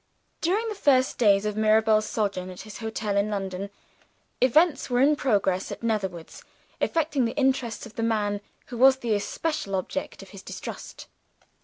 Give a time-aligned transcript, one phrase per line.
[0.41, 3.69] During the first days of Mirabel's sojourn at his hotel in London,
[4.41, 6.43] events were in progress at Netherwoods,
[6.81, 11.05] affecting the interests of the man who was the especial object of his distrust.